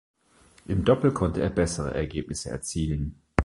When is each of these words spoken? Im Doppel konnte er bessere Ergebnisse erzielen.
Im 0.65 0.83
Doppel 0.83 1.11
konnte 1.13 1.43
er 1.43 1.51
bessere 1.51 1.93
Ergebnisse 1.93 2.49
erzielen. 2.49 3.21